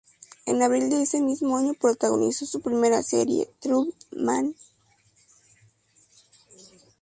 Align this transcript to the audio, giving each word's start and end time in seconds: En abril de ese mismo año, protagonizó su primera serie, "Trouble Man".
En 0.47 0.63
abril 0.63 0.89
de 0.89 1.03
ese 1.03 1.21
mismo 1.21 1.57
año, 1.57 1.75
protagonizó 1.75 2.47
su 2.47 2.59
primera 2.59 3.03
serie, 3.03 3.47
"Trouble 3.59 3.93
Man". 4.17 4.55